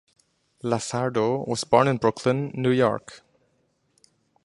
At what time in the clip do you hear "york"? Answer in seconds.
2.71-3.21